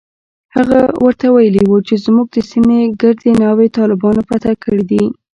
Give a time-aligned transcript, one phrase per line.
[0.55, 5.03] هغه ورته ويلي و چې زموږ د سيمې ګردې ناوې طالبانو فتح کړي دي.